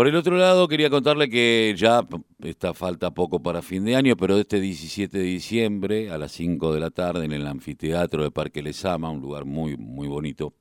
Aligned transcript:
Por 0.00 0.08
el 0.08 0.16
otro 0.16 0.38
lado, 0.38 0.66
quería 0.66 0.88
contarle 0.88 1.28
que 1.28 1.74
ya 1.76 2.06
está 2.42 2.72
falta 2.72 3.10
poco 3.10 3.42
para 3.42 3.60
fin 3.60 3.84
de 3.84 3.96
año, 3.96 4.16
pero 4.16 4.38
este 4.38 4.58
17 4.58 5.18
de 5.18 5.24
diciembre 5.24 6.10
a 6.10 6.16
las 6.16 6.32
5 6.32 6.72
de 6.72 6.80
la 6.80 6.88
tarde 6.88 7.26
en 7.26 7.32
el 7.32 7.46
anfiteatro 7.46 8.22
de 8.22 8.30
Parque 8.30 8.62
Lesama, 8.62 9.10
un 9.10 9.20
lugar 9.20 9.44
muy, 9.44 9.76
muy 9.76 10.08
bonito, 10.08 10.54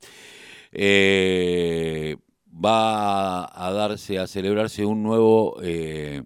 eh, 0.74 2.18
va 2.54 3.46
a 3.46 3.72
darse, 3.72 4.20
a 4.20 4.28
celebrarse 4.28 4.86
un 4.86 5.04
nuevo 5.04 5.56
eh, 5.64 6.24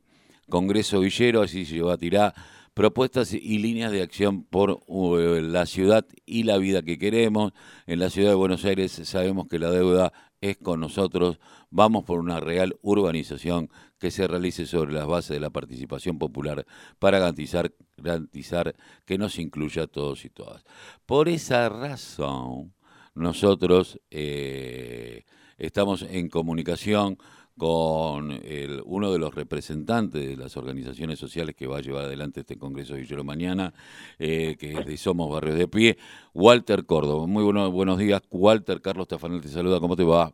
Congreso 0.50 1.00
Villero, 1.02 1.44
así 1.44 1.68
se 1.68 1.84
va 1.84 1.94
a 1.94 1.98
tirar 1.98 2.34
propuestas 2.74 3.34
y 3.34 3.60
líneas 3.60 3.92
de 3.92 4.02
acción 4.02 4.44
por 4.44 4.84
uh, 4.88 5.18
la 5.42 5.66
ciudad 5.66 6.06
y 6.26 6.44
la 6.44 6.58
vida 6.58 6.82
que 6.82 6.98
queremos. 6.98 7.54
En 7.86 8.00
la 8.00 8.10
ciudad 8.10 8.30
de 8.30 8.36
Buenos 8.36 8.66
Aires 8.66 8.92
sabemos 8.92 9.48
que 9.48 9.60
la 9.60 9.70
deuda 9.70 10.12
es 10.42 10.58
con 10.58 10.80
nosotros. 10.80 11.40
Vamos 11.70 12.04
por 12.04 12.20
una 12.20 12.40
real 12.40 12.78
urbanización 12.82 13.70
que 14.00 14.12
se 14.12 14.28
realice 14.28 14.66
sobre 14.66 14.94
las 14.94 15.08
bases 15.08 15.30
de 15.30 15.40
la 15.40 15.50
participación 15.50 16.18
popular 16.18 16.66
para 17.00 17.20
garantizar, 17.20 18.76
que 19.06 19.18
nos 19.18 19.40
incluya 19.40 19.84
a 19.84 19.88
todos 19.88 20.26
y 20.26 20.30
todas. 20.30 20.64
Por 21.06 21.30
esa 21.30 21.70
razón, 21.70 22.74
nosotros 23.16 24.00
eh, 24.12 25.24
estamos 25.58 26.02
en 26.02 26.28
comunicación 26.28 27.18
con 27.58 28.32
el, 28.32 28.82
uno 28.86 29.12
de 29.12 29.20
los 29.20 29.34
representantes 29.36 30.28
de 30.28 30.36
las 30.36 30.58
organizaciones 30.58 31.20
sociales 31.20 31.56
que 31.56 31.68
va 31.68 31.78
a 31.78 31.82
llevar 31.82 32.06
adelante 32.06 32.42
este 32.42 32.58
Congreso 32.58 32.96
Villero 32.96 33.24
mañana, 33.24 33.74
eh, 34.20 34.56
que 34.60 34.74
es 34.74 34.86
de 34.86 34.98
Somos 34.98 35.32
Barrios 35.32 35.58
de 35.58 35.68
Pie, 35.68 35.98
Walter 36.34 36.86
Córdoba. 36.86 37.28
Muy 37.28 37.44
buenos 37.44 37.98
días, 37.98 38.22
Walter. 38.32 38.82
Carlos 38.82 39.08
Tafanel 39.08 39.42
te 39.42 39.50
saluda, 39.50 39.80
¿cómo 39.80 39.96
te 39.96 40.04
va? 40.04 40.34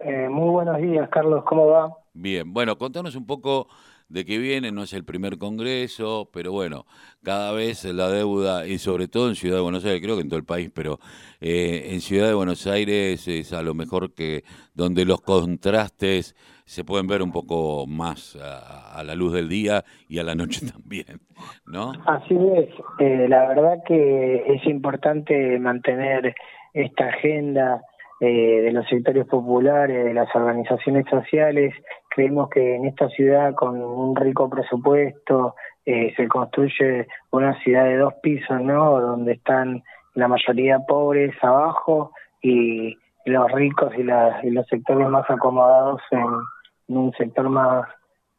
Eh, 0.00 0.28
muy 0.30 0.50
buenos 0.50 0.78
días, 0.78 1.08
Carlos, 1.10 1.44
¿cómo 1.44 1.66
va? 1.66 1.94
Bien, 2.12 2.52
bueno, 2.52 2.76
contanos 2.76 3.14
un 3.16 3.26
poco 3.26 3.68
de 4.10 4.24
qué 4.24 4.38
viene, 4.38 4.72
no 4.72 4.82
es 4.82 4.92
el 4.92 5.04
primer 5.04 5.38
congreso, 5.38 6.28
pero 6.32 6.52
bueno, 6.52 6.84
cada 7.22 7.52
vez 7.52 7.84
la 7.84 8.10
deuda, 8.10 8.66
y 8.66 8.78
sobre 8.78 9.06
todo 9.08 9.28
en 9.28 9.36
Ciudad 9.36 9.56
de 9.56 9.62
Buenos 9.62 9.84
Aires, 9.84 10.02
creo 10.02 10.16
que 10.16 10.22
en 10.22 10.28
todo 10.28 10.38
el 10.38 10.44
país, 10.44 10.70
pero 10.74 10.98
eh, 11.40 11.90
en 11.92 12.00
Ciudad 12.00 12.26
de 12.26 12.34
Buenos 12.34 12.66
Aires 12.66 13.26
es 13.28 13.52
a 13.52 13.62
lo 13.62 13.72
mejor 13.72 14.12
que 14.12 14.42
donde 14.74 15.04
los 15.04 15.20
contrastes 15.20 16.34
se 16.64 16.84
pueden 16.84 17.06
ver 17.06 17.22
un 17.22 17.32
poco 17.32 17.86
más 17.86 18.36
a, 18.36 19.02
la 19.04 19.14
luz 19.14 19.32
del 19.32 19.48
día 19.48 19.84
y 20.08 20.18
a 20.18 20.24
la 20.24 20.34
noche 20.34 20.66
también, 20.72 21.20
¿no? 21.66 21.92
Así 22.06 22.34
es, 22.34 22.68
eh, 22.98 23.26
la 23.28 23.48
verdad 23.48 23.78
que 23.86 24.44
es 24.46 24.66
importante 24.66 25.58
mantener 25.60 26.34
esta 26.74 27.06
agenda 27.06 27.82
eh, 28.20 28.60
de 28.60 28.72
los 28.72 28.86
sectores 28.86 29.26
populares, 29.26 30.04
de 30.04 30.14
las 30.14 30.28
organizaciones 30.34 31.06
sociales. 31.08 31.72
Creemos 32.10 32.50
que 32.50 32.76
en 32.76 32.86
esta 32.86 33.08
ciudad, 33.08 33.54
con 33.54 33.80
un 33.80 34.16
rico 34.16 34.50
presupuesto, 34.50 35.54
eh, 35.86 36.12
se 36.16 36.28
construye 36.28 37.06
una 37.30 37.58
ciudad 37.62 37.84
de 37.84 37.96
dos 37.96 38.14
pisos, 38.22 38.60
¿no? 38.60 39.00
Donde 39.00 39.32
están 39.32 39.82
la 40.14 40.28
mayoría 40.28 40.80
pobres 40.80 41.32
abajo 41.42 42.12
y 42.42 42.96
los 43.24 43.50
ricos 43.52 43.92
y, 43.96 44.02
y 44.46 44.50
los 44.50 44.66
sectores 44.66 45.08
más 45.08 45.28
acomodados 45.30 46.00
en, 46.10 46.26
en, 46.88 46.96
un 46.96 47.12
sector 47.12 47.48
más, 47.48 47.86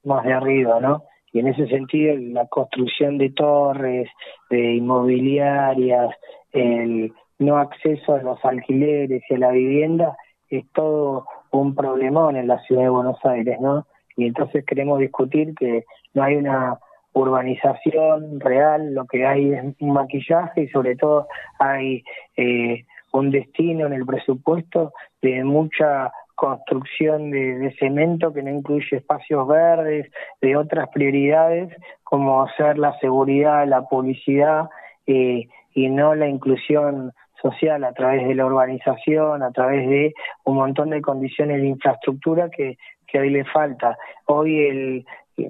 más 0.04 0.24
de 0.26 0.34
arriba, 0.34 0.80
¿no? 0.80 1.04
Y 1.34 1.40
en 1.40 1.48
ese 1.48 1.66
sentido, 1.68 2.14
la 2.18 2.46
construcción 2.48 3.18
de 3.18 3.30
torres, 3.30 4.10
de 4.50 4.76
inmobiliarias, 4.76 6.14
el 6.52 7.14
no 7.40 7.58
acceso 7.58 8.16
a 8.16 8.22
los 8.22 8.44
alquileres 8.44 9.24
y 9.30 9.34
a 9.34 9.40
la 9.40 9.52
vivienda 9.52 10.16
es 10.50 10.70
todo 10.74 11.26
un 11.52 11.76
problemón 11.76 12.36
en 12.36 12.48
la 12.48 12.60
ciudad 12.64 12.84
de 12.84 12.90
Buenos 12.90 13.24
Aires, 13.24 13.60
¿no? 13.60 13.86
Y 14.16 14.28
entonces 14.28 14.66
queremos 14.66 15.00
discutir 15.00 15.54
que 15.56 15.86
no 16.14 16.24
hay 16.24 16.36
una 16.36 16.80
urbanización 17.14 18.40
real, 18.40 18.94
lo 18.94 19.06
que 19.06 19.26
hay 19.26 19.52
es 19.54 19.64
un 19.80 19.94
maquillaje 19.94 20.64
y 20.64 20.68
sobre 20.70 20.96
todo 20.96 21.28
hay 21.60 22.04
eh, 22.38 22.86
un 23.12 23.32
destino 23.32 23.88
en 23.88 23.94
el 23.94 24.06
presupuesto 24.06 24.94
de 25.22 25.44
mucha 25.44 26.12
construcción 26.36 27.30
de, 27.30 27.74
cemento 27.78 28.34
que 28.34 28.42
no 28.42 28.50
incluye 28.50 28.98
espacios 28.98 29.48
verdes, 29.48 30.12
de 30.42 30.56
otras 30.56 30.90
prioridades 30.90 31.72
como 32.04 32.48
ser 32.58 32.80
la 32.80 32.98
seguridad, 33.00 33.68
la 33.68 33.84
publicidad 33.84 34.70
eh, 35.06 35.48
y 35.74 35.90
no 35.90 36.16
la 36.16 36.28
inclusión 36.28 37.12
social 37.42 37.84
a 37.84 37.94
través 37.94 38.28
de 38.28 38.36
la 38.36 38.46
urbanización, 38.46 39.44
a 39.44 39.52
través 39.52 39.88
de 39.90 40.14
un 40.46 40.56
montón 40.56 40.90
de 40.92 41.02
condiciones 41.02 41.62
de 41.62 41.68
infraestructura 41.68 42.50
que, 42.50 42.78
que 43.08 43.20
hoy 43.20 43.30
le 43.30 43.46
falta. 43.46 43.98
Hoy 44.26 44.68
el 44.68 45.06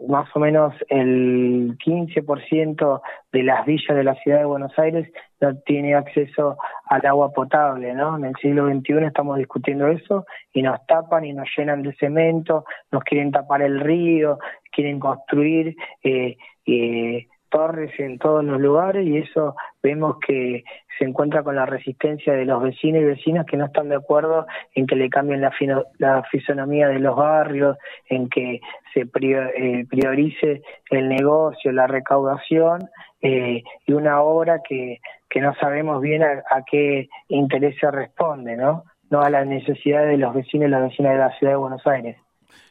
más 0.07 0.29
o 0.35 0.39
menos 0.39 0.73
el 0.89 1.77
15% 1.77 3.01
de 3.31 3.43
las 3.43 3.65
villas 3.65 3.95
de 3.97 4.03
la 4.03 4.15
ciudad 4.15 4.39
de 4.39 4.45
Buenos 4.45 4.77
Aires 4.77 5.11
no 5.39 5.57
tiene 5.59 5.95
acceso 5.95 6.57
al 6.85 7.05
agua 7.05 7.31
potable, 7.31 7.93
¿no? 7.93 8.17
En 8.17 8.25
el 8.25 8.35
siglo 8.35 8.69
XXI 8.69 9.05
estamos 9.05 9.37
discutiendo 9.37 9.87
eso 9.87 10.25
y 10.53 10.61
nos 10.61 10.85
tapan 10.85 11.25
y 11.25 11.33
nos 11.33 11.47
llenan 11.57 11.81
de 11.81 11.93
cemento, 11.95 12.65
nos 12.91 13.03
quieren 13.03 13.31
tapar 13.31 13.61
el 13.61 13.79
río, 13.79 14.37
quieren 14.71 14.99
construir 14.99 15.75
eh, 16.03 16.37
eh, 16.65 17.27
torres 17.51 17.91
en 17.99 18.17
todos 18.17 18.43
los 18.43 18.59
lugares 18.59 19.05
y 19.05 19.17
eso 19.17 19.55
vemos 19.83 20.17
que 20.25 20.63
se 20.97 21.05
encuentra 21.05 21.43
con 21.43 21.55
la 21.55 21.65
resistencia 21.65 22.33
de 22.33 22.45
los 22.45 22.61
vecinos 22.61 23.01
y 23.01 23.05
vecinas 23.05 23.45
que 23.45 23.57
no 23.57 23.65
están 23.65 23.89
de 23.89 23.95
acuerdo 23.95 24.47
en 24.73 24.87
que 24.87 24.95
le 24.95 25.09
cambien 25.09 25.41
la, 25.41 25.51
la 25.99 26.23
fisonomía 26.31 26.87
de 26.87 26.99
los 26.99 27.15
barrios, 27.15 27.77
en 28.07 28.29
que 28.29 28.59
se 28.93 29.01
eh, 29.01 29.85
priorice 29.89 30.61
el 30.89 31.09
negocio, 31.09 31.71
la 31.71 31.87
recaudación 31.87 32.89
eh, 33.21 33.63
y 33.85 33.93
una 33.93 34.21
obra 34.21 34.61
que, 34.67 34.99
que 35.29 35.41
no 35.41 35.53
sabemos 35.55 36.01
bien 36.01 36.23
a, 36.23 36.43
a 36.49 36.63
qué 36.69 37.07
intereses 37.27 37.91
responde, 37.91 38.55
¿no? 38.55 38.83
No 39.09 39.21
a 39.21 39.29
las 39.29 39.45
necesidades 39.45 40.11
de 40.11 40.17
los 40.17 40.33
vecinos 40.33 40.67
y 40.67 40.71
las 40.71 40.83
vecinas 40.83 41.13
de 41.13 41.19
la 41.19 41.31
ciudad 41.37 41.53
de 41.53 41.57
Buenos 41.57 41.85
Aires. 41.85 42.17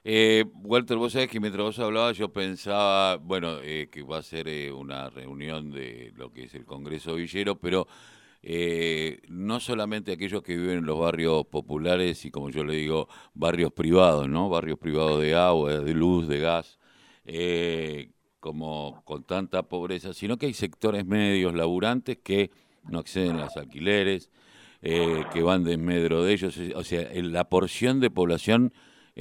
Eh, 0.02 0.44
Walter, 0.62 0.96
vos 0.96 1.12
sabés 1.12 1.28
que 1.28 1.40
mientras 1.40 1.62
vos 1.62 1.78
hablabas 1.78 2.16
yo 2.16 2.32
pensaba, 2.32 3.16
bueno, 3.16 3.58
eh, 3.62 3.88
que 3.90 4.02
va 4.02 4.18
a 4.18 4.22
ser 4.22 4.48
eh, 4.48 4.72
una 4.72 5.10
reunión 5.10 5.70
de 5.70 6.12
lo 6.16 6.32
que 6.32 6.44
es 6.44 6.54
el 6.54 6.64
Congreso 6.64 7.14
Villero, 7.14 7.56
pero 7.56 7.86
eh, 8.42 9.20
no 9.28 9.60
solamente 9.60 10.12
aquellos 10.12 10.42
que 10.42 10.56
viven 10.56 10.78
en 10.78 10.86
los 10.86 10.98
barrios 10.98 11.46
populares 11.46 12.24
y 12.24 12.30
como 12.30 12.48
yo 12.48 12.64
le 12.64 12.76
digo, 12.76 13.08
barrios 13.34 13.72
privados, 13.72 14.28
¿no? 14.28 14.48
Barrios 14.48 14.78
privados 14.78 15.20
de 15.20 15.34
agua, 15.34 15.80
de 15.80 15.94
luz, 15.94 16.26
de 16.28 16.38
gas, 16.40 16.78
como 18.40 19.02
con 19.04 19.24
tanta 19.24 19.62
pobreza, 19.64 20.14
sino 20.14 20.38
que 20.38 20.46
hay 20.46 20.54
sectores 20.54 21.04
medios 21.04 21.54
laburantes 21.54 22.18
que 22.18 22.50
no 22.88 23.00
acceden 23.00 23.36
a 23.36 23.44
los 23.44 23.56
alquileres, 23.58 24.30
que 24.80 25.42
van 25.42 25.62
de 25.64 25.76
medro 25.76 26.24
de 26.24 26.32
ellos, 26.32 26.58
o 26.74 26.84
sea, 26.84 27.06
la 27.12 27.44
porción 27.50 28.00
de 28.00 28.10
población 28.10 28.72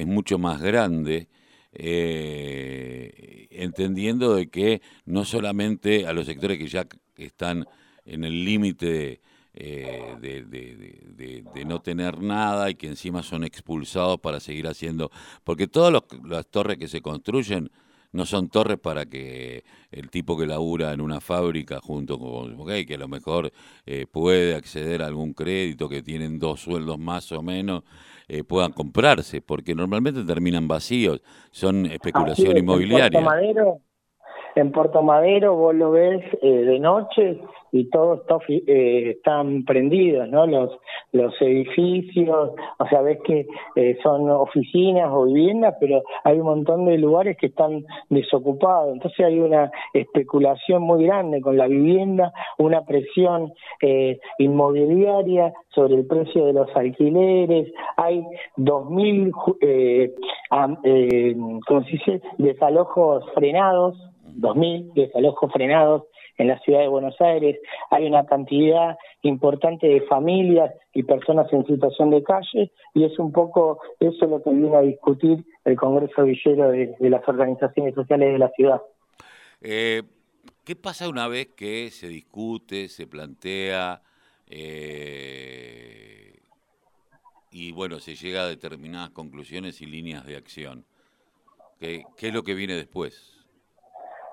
es 0.02 0.08
mucho 0.08 0.38
más 0.38 0.62
grande, 0.62 1.28
eh, 1.74 3.48
entendiendo 3.52 4.34
de 4.34 4.48
que 4.48 4.82
no 5.06 5.26
solamente 5.26 6.08
a 6.08 6.14
los 6.14 6.26
sectores 6.26 6.58
que 6.58 6.68
ya 6.68 6.88
están 7.18 7.68
en 8.06 8.24
el 8.24 8.46
límite 8.46 9.20
eh, 9.54 10.16
de, 10.22 10.44
de, 10.46 11.66
no 11.66 11.82
tener 11.82 12.22
nada 12.22 12.70
y 12.70 12.76
que 12.76 12.88
encima 12.88 13.24
son 13.24 13.44
expulsados 13.44 14.20
para 14.22 14.40
seguir 14.40 14.68
haciendo, 14.68 15.12
porque 15.44 15.68
todas 15.68 16.02
las 16.24 16.48
torres 16.48 16.78
que 16.78 16.88
se 16.88 17.02
construyen 17.02 17.70
no 18.12 18.26
son 18.26 18.50
torres 18.50 18.80
para 18.80 19.06
que 19.06 19.64
el 19.92 20.10
tipo 20.10 20.38
que 20.38 20.46
labura 20.48 20.94
en 20.94 21.02
una 21.02 21.22
fábrica 21.22 21.80
junto 21.82 22.18
con, 22.18 22.60
okay, 22.60 22.86
que 22.86 22.96
a 22.96 22.98
lo 22.98 23.08
mejor 23.08 23.52
eh, 23.86 24.06
puede 24.12 24.56
acceder 24.56 25.02
a 25.02 25.08
algún 25.08 25.34
crédito, 25.34 25.90
que 25.90 26.02
tienen 26.02 26.40
dos 26.40 26.62
sueldos 26.62 26.98
más 26.98 27.32
o 27.32 27.42
menos, 27.42 27.84
eh, 28.28 28.44
puedan 28.44 28.72
comprarse, 28.72 29.42
porque 29.42 29.76
normalmente 29.76 30.24
terminan 30.24 30.68
vacíos, 30.68 31.22
son 31.52 31.86
especulación 31.86 32.58
inmobiliaria. 32.58 33.20
En 33.20 33.26
Puerto 33.26 33.30
Madero 33.30 33.82
vos 35.56 35.76
lo 35.76 35.92
ves 35.92 36.24
eh, 36.42 36.50
de 36.50 36.80
noche 36.80 37.40
y 37.72 37.90
todos 37.90 38.22
eh, 38.48 39.12
están 39.18 39.64
prendidos, 39.64 40.28
¿no? 40.30 40.48
Los, 40.48 40.72
los 41.12 41.34
edificios, 41.42 42.52
o 42.78 42.88
sea, 42.88 43.02
ves 43.02 43.20
que 43.24 43.48
eh, 43.76 43.98
son 44.02 44.30
oficinas 44.30 45.10
o 45.12 45.26
viviendas, 45.26 45.76
pero 45.80 46.02
hay 46.24 46.40
un 46.40 46.46
montón 46.46 46.86
de 46.86 46.98
lugares 46.98 47.38
que 47.38 47.48
están 47.48 47.86
desocupados. 48.10 48.94
Entonces 48.94 49.26
hay 49.26 49.40
una 49.40 49.72
especulación 49.94 50.84
muy 50.84 51.06
grande 51.06 51.42
con 51.42 51.58
la 51.58 51.68
vivienda, 51.68 52.34
una 52.58 52.86
presión 52.86 53.54
eh, 53.82 54.20
inmobiliaria 54.40 55.54
sobre 55.70 55.96
el 55.96 56.08
precio 56.08 56.46
de 56.46 56.54
los 56.54 56.76
alquileres, 56.76 57.72
hay 57.98 58.26
2.000, 58.58 59.58
eh, 59.62 60.14
eh, 60.84 61.36
¿cómo 61.68 61.84
desalojos 62.38 63.24
frenados 63.34 64.09
2.000 64.36 64.94
desalojos 64.94 65.52
frenados 65.52 66.04
en 66.40 66.48
la 66.48 66.60
ciudad 66.60 66.80
de 66.80 66.88
Buenos 66.88 67.20
Aires, 67.20 67.60
hay 67.92 68.08
una 68.08 68.26
cantidad 68.26 68.98
importante 69.24 69.88
de 69.88 70.02
familias 70.02 70.74
y 70.94 71.04
personas 71.04 71.52
en 71.52 71.68
situación 71.68 72.10
de 72.12 72.24
calle 72.24 72.72
y 72.94 73.04
es 73.04 73.20
un 73.20 73.34
poco 73.34 73.80
eso 74.00 74.26
lo 74.26 74.42
que 74.42 74.50
viene 74.52 74.76
a 74.76 74.82
discutir 74.82 75.44
el 75.66 75.76
Congreso 75.76 76.24
Villero 76.24 76.72
de, 76.72 76.96
las 77.02 77.28
organizaciones 77.28 77.94
sociales 77.94 78.32
de 78.32 78.40
la 78.40 78.50
ciudad. 78.52 78.82
Eh, 79.62 80.04
¿Qué 80.64 80.76
pasa 80.78 81.10
una 81.10 81.28
vez 81.28 81.48
que 81.48 81.90
se 81.92 82.08
discute, 82.08 82.88
se 82.88 83.06
plantea 83.06 84.02
eh, 84.48 86.40
y 87.52 87.74
bueno, 87.74 88.00
se 88.00 88.16
llega 88.16 88.44
a 88.44 88.48
determinadas 88.48 89.10
conclusiones 89.10 89.82
y 89.82 89.88
líneas 89.88 90.26
de 90.26 90.38
acción? 90.38 90.86
¿Qué, 91.80 92.04
qué 92.16 92.30
es 92.30 92.34
lo 92.34 92.44
que 92.44 92.54
viene 92.54 92.76
después? 92.76 93.39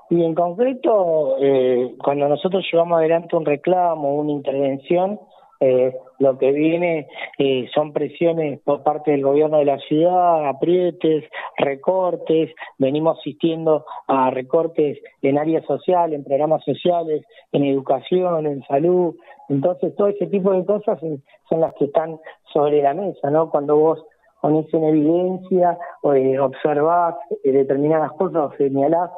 Y 0.08 0.22
en 0.22 0.34
concreto, 0.34 1.36
eh, 1.40 1.94
cuando 2.02 2.28
nosotros 2.28 2.64
llevamos 2.70 2.98
adelante 2.98 3.34
un 3.34 3.44
reclamo, 3.44 4.14
una 4.14 4.32
intervención, 4.32 5.18
eh, 5.58 5.96
lo 6.18 6.38
que 6.38 6.52
viene 6.52 7.08
eh, 7.38 7.66
son 7.74 7.92
presiones 7.92 8.60
por 8.60 8.82
parte 8.82 9.10
del 9.10 9.22
gobierno 9.22 9.58
de 9.58 9.64
la 9.64 9.78
ciudad, 9.78 10.48
aprietes, 10.48 11.24
recortes, 11.56 12.54
venimos 12.78 13.18
asistiendo 13.18 13.84
a 14.06 14.30
recortes 14.30 14.98
en 15.22 15.38
áreas 15.38 15.64
sociales, 15.64 16.18
en 16.18 16.24
programas 16.24 16.62
sociales, 16.64 17.24
en 17.52 17.64
educación, 17.64 18.46
en 18.46 18.62
salud, 18.64 19.16
entonces 19.48 19.94
todo 19.96 20.08
ese 20.08 20.26
tipo 20.26 20.52
de 20.52 20.64
cosas 20.64 21.00
son 21.48 21.60
las 21.60 21.72
que 21.74 21.86
están 21.86 22.18
sobre 22.52 22.82
la 22.82 22.94
mesa, 22.94 23.30
¿no? 23.30 23.50
Cuando 23.50 23.76
vos 23.76 24.04
pones 24.40 24.72
en 24.74 24.84
evidencia, 24.84 25.78
eh, 26.14 26.38
observás 26.38 27.14
determinadas 27.42 28.12
cosas 28.12 28.52
o 28.52 28.56
señalás 28.56 29.10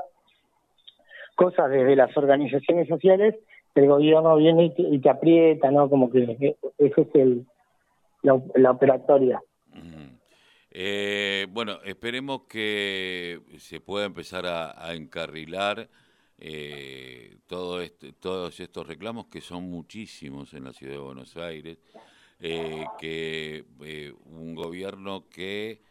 cosas 1.38 1.70
desde 1.70 1.94
las 1.94 2.14
organizaciones 2.16 2.88
sociales, 2.88 3.36
el 3.76 3.86
gobierno 3.86 4.36
viene 4.36 4.74
y 4.76 4.98
te, 4.98 5.08
aprieta, 5.08 5.70
¿no? 5.70 5.88
Como 5.88 6.10
que 6.10 6.56
esa 6.78 7.00
es 7.00 7.14
el, 7.14 7.46
la, 8.22 8.70
operatoria. 8.72 9.40
Eh, 10.72 11.46
bueno, 11.50 11.78
esperemos 11.84 12.42
que 12.48 13.40
se 13.58 13.80
pueda 13.80 14.06
empezar 14.06 14.46
a, 14.46 14.92
encarrilar 14.94 15.88
eh, 16.38 17.36
todo 17.46 17.82
este, 17.82 18.12
todos 18.14 18.58
estos 18.58 18.88
reclamos, 18.88 19.26
que 19.26 19.40
son 19.40 19.70
muchísimos 19.70 20.52
en 20.54 20.64
la 20.64 20.72
ciudad 20.72 20.94
de 20.94 20.98
Buenos 20.98 21.36
Aires, 21.36 21.78
eh, 22.40 22.84
que 22.98 23.64
un 24.26 24.56
gobierno 24.56 25.28
que, 25.30 25.82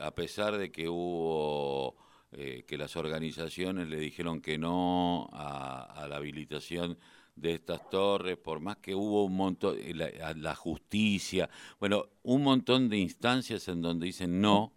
a 0.00 0.10
pesar 0.10 0.58
de 0.58 0.72
que 0.72 0.88
hubo 0.88 1.94
eh, 2.32 2.64
que 2.64 2.78
las 2.78 2.94
organizaciones 2.94 3.88
le 3.88 3.98
dijeron 3.98 4.40
que 4.40 4.56
no 4.56 5.28
a, 5.32 6.06
la 6.08 6.16
habilitación 6.16 6.96
de 7.34 7.54
estas 7.54 7.90
torres, 7.90 8.36
por 8.36 8.60
más 8.60 8.76
que 8.76 8.94
hubo 8.94 9.24
un 9.24 9.34
montón, 9.34 9.76
eh, 9.76 9.92
la, 9.94 10.54
justicia, 10.54 11.50
bueno, 11.80 12.06
un 12.22 12.44
montón 12.44 12.88
de 12.88 12.98
instancias 12.98 13.66
en 13.66 13.82
donde 13.82 14.06
dicen 14.06 14.40
no, 14.40 14.72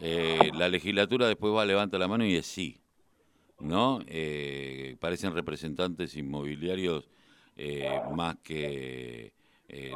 eh, 0.00 0.50
la 0.54 0.70
legislatura 0.70 1.28
después 1.28 1.52
va, 1.52 1.66
levanta 1.66 1.98
la 1.98 2.08
mano 2.08 2.24
y 2.24 2.36
es 2.36 2.46
sí, 2.46 2.80
¿no? 3.58 4.00
parecen 5.00 5.34
representantes 5.34 6.16
inmobiliarios 6.16 7.10
más 8.14 8.36
que 8.42 9.34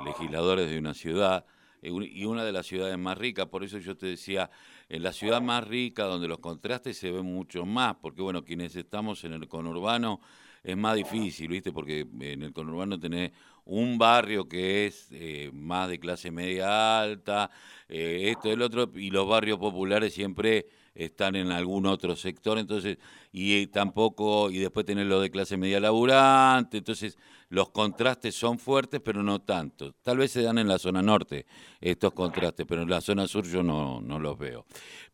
legisladores 0.05 0.69
de 0.69 0.79
una 0.79 0.93
ciudad 0.93 1.47
y 1.85 2.25
una 2.25 2.45
de 2.45 2.53
las 2.53 2.67
ciudades 2.67 2.97
más 2.99 3.19
ricas, 3.19 3.47
por 3.47 3.63
eso 3.63 3.79
yo 3.79 3.97
te 3.97 4.07
decía, 4.07 4.51
en 4.89 5.03
la 5.03 5.13
ciudad 5.13 5.43
más 5.43 5.67
rica, 5.67 6.05
donde 6.05 6.29
los 6.29 6.39
contrastes 6.39 6.97
se 6.97 7.11
ven 7.11 7.27
mucho 7.27 7.65
más, 7.65 7.97
porque 7.97 8.23
bueno, 8.23 8.45
quienes 8.45 8.75
estamos 8.77 9.25
en 9.25 9.33
el 9.35 9.49
conurbano 9.49 10.21
es 10.63 10.77
más 10.77 10.97
difícil, 10.97 11.49
¿viste? 11.49 11.73
Porque 11.73 12.07
en 12.21 12.43
el 12.43 12.53
conurbano 12.53 12.99
tenés 12.99 13.33
un 13.67 13.99
barrio 13.99 14.49
que 14.49 14.87
es 14.87 15.09
eh, 15.11 15.51
más 15.53 15.89
de 15.89 15.99
clase 15.99 16.31
media 16.31 17.01
alta, 17.01 17.51
eh, 17.89 18.31
esto, 18.31 18.51
el 18.51 18.63
otro, 18.63 18.91
y 18.95 19.11
los 19.11 19.29
barrios 19.29 19.59
populares 19.59 20.15
siempre 20.15 20.67
están 20.95 21.37
en 21.37 21.51
algún 21.51 21.87
otro 21.87 22.15
sector, 22.17 22.59
entonces, 22.59 22.99
y 23.33 23.67
tampoco, 23.69 24.51
y 24.51 24.59
después 24.59 24.87
tenés 24.87 25.07
lo 25.07 25.21
de 25.21 25.31
clase 25.31 25.57
media 25.57 25.81
laburante, 25.81 26.79
entonces 26.79 27.19
los 27.49 27.71
contrastes 27.71 28.35
son 28.35 28.59
fuertes, 28.59 29.01
pero 29.01 29.23
no 29.23 29.41
tanto. 29.41 29.93
Tal 30.03 30.19
vez 30.19 30.31
se 30.31 30.43
dan 30.43 30.59
en 30.59 30.69
la 30.69 30.79
zona 30.79 31.03
norte 31.03 31.47
estos 31.81 32.13
contrastes, 32.13 32.67
pero 32.69 32.83
en 32.83 32.91
la 32.91 33.01
zona 33.01 33.27
sur 33.27 33.45
yo 33.45 33.63
no, 33.63 34.01
no 34.01 34.19
los 34.19 34.39
veo. 34.39 34.65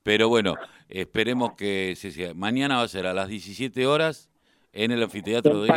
Pero 0.02 0.28
bueno, 0.28 0.54
esperemos 0.88 1.52
que 1.54 1.94
se 1.96 2.10
sea. 2.10 2.34
Mañana 2.34 2.76
va 2.76 2.82
a 2.82 2.88
ser 2.88 3.06
a 3.06 3.14
las 3.14 3.28
17 3.28 3.86
horas 3.86 4.30
en 4.72 4.90
el 4.90 5.02
anfiteatro 5.02 5.62
de. 5.62 5.68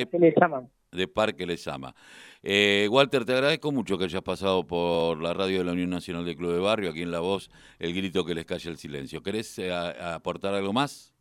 De 0.94 1.08
Parque 1.08 1.46
Lesama. 1.46 1.94
Eh, 2.42 2.88
Walter, 2.92 3.26
te 3.26 3.34
agradezco 3.34 3.72
mucho 3.72 3.98
que 3.98 4.06
hayas 4.06 4.22
pasado 4.22 4.68
por 4.68 5.22
la 5.22 5.34
radio 5.34 5.60
de 5.60 5.66
la 5.66 5.72
Unión 5.72 5.90
Nacional 5.90 6.26
de 6.26 6.36
Club 6.36 6.54
de 6.54 6.60
Barrio, 6.60 6.90
aquí 6.90 7.02
en 7.02 7.12
La 7.12 7.20
Voz, 7.20 7.50
el 7.80 7.94
grito 7.94 8.26
que 8.26 8.36
les 8.36 8.46
calla 8.46 8.70
el 8.70 8.78
silencio. 8.78 9.24
¿Querés 9.24 9.58
eh, 9.60 9.74
aportar 9.74 10.54
algo 10.54 10.74
más? 10.74 11.14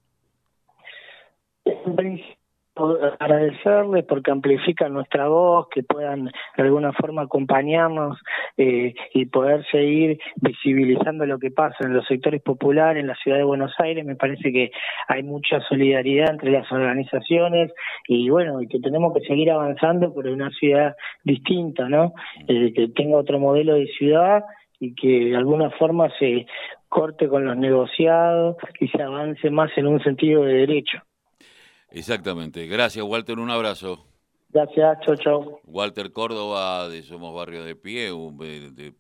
Agradecerles 2.75 4.05
porque 4.05 4.31
amplifican 4.31 4.95
nuestra 4.95 5.29
voz, 5.29 5.69
que 5.71 5.83
puedan 5.83 6.25
de 6.25 6.63
alguna 6.63 6.93
forma 6.93 7.23
acompañarnos 7.23 8.19
eh, 8.57 8.95
y 9.13 9.27
poder 9.27 9.65
seguir 9.71 10.19
visibilizando 10.37 11.27
lo 11.27 11.39
que 11.39 11.51
pasa 11.51 11.77
en 11.81 11.93
los 11.93 12.07
sectores 12.07 12.41
populares 12.43 13.01
en 13.01 13.09
la 13.09 13.15
ciudad 13.17 13.39
de 13.39 13.45
Buenos 13.45 13.73
Aires. 13.79 14.05
Me 14.05 14.17
parece 14.17 14.53
que 14.53 14.71
hay 15.09 15.23
mucha 15.23 15.61
solidaridad 15.69 16.31
entre 16.31 16.51
las 16.51 16.71
organizaciones 16.73 17.73
y 18.09 18.31
bueno, 18.31 18.63
y 18.63 18.69
que 18.69 18.81
tenemos 18.81 19.13
que 19.13 19.21
seguir 19.21 19.51
avanzando 19.51 20.13
por 20.13 20.27
una 20.27 20.51
ciudad 20.51 20.97
distinta, 21.25 21.89
¿no? 21.89 22.15
Eh, 22.49 22.73
que 22.73 22.89
tenga 22.89 23.19
otro 23.19 23.39
modelo 23.39 23.75
de 23.75 23.87
ciudad 23.99 24.45
y 24.81 24.95
que 24.95 25.27
de 25.27 25.37
alguna 25.37 25.71
forma 25.71 26.09
se 26.19 26.47
corte 26.89 27.29
con 27.29 27.45
los 27.45 27.57
negociados 27.57 28.57
y 28.81 28.89
se 28.89 29.03
avance 29.03 29.51
más 29.51 29.71
en 29.77 29.87
un 29.87 30.03
sentido 30.03 30.45
de 30.45 30.55
derecho. 30.55 30.99
Exactamente. 31.93 32.67
Gracias, 32.67 33.05
Walter. 33.05 33.39
Un 33.39 33.51
abrazo. 33.51 34.07
Gracias, 34.51 34.99
chau, 35.01 35.17
chau. 35.17 35.61
Walter 35.65 36.13
Córdoba 36.13 36.89
de 36.89 37.03
Somos 37.03 37.35
Barrio 37.35 37.65
de 37.65 37.75
Pie, 37.75 38.11
de, 38.11 38.93